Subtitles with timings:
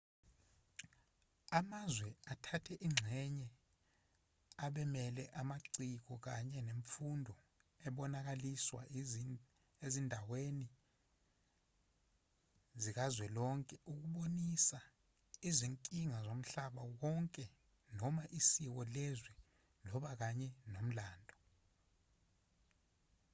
[1.59, 3.49] amazwe athathe ingxenye
[4.65, 7.33] abemele amaciko kanye nemfundo
[7.87, 8.81] ebonakaliswa
[9.85, 10.67] ezindaweni
[12.81, 14.79] zikazwelonke ukubonisa
[15.49, 17.45] izinkinga zomhlaba wonke
[17.97, 19.31] noma isiko lezwe
[19.87, 21.35] labo kanye nomlando